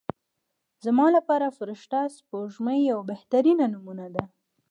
زما 0.85 1.05
لپاره 1.17 1.55
فرشته 1.57 1.99
سپوږمۍ 2.17 2.79
یوه 2.91 3.03
بهترینه 3.11 3.65
نمونه 3.73 4.07
ده. 4.15 4.23